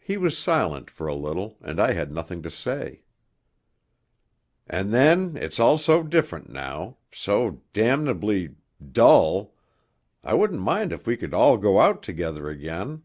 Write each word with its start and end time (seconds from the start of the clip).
He 0.00 0.16
was 0.16 0.36
silent 0.36 0.90
for 0.90 1.06
a 1.06 1.14
little, 1.14 1.56
and 1.60 1.78
I 1.78 1.92
had 1.92 2.10
nothing 2.10 2.42
to 2.42 2.50
say. 2.50 3.02
'And 4.66 4.92
then 4.92 5.36
it's 5.36 5.60
all 5.60 5.78
so 5.78 6.02
different 6.02 6.48
now, 6.50 6.96
so 7.12 7.60
damnably... 7.72 8.56
dull.... 8.90 9.54
I 10.24 10.34
wouldn't 10.34 10.62
mind 10.62 10.92
if 10.92 11.06
we 11.06 11.16
could 11.16 11.32
all 11.32 11.58
go 11.58 11.78
out 11.80 12.02
together 12.02 12.50
again 12.50 13.04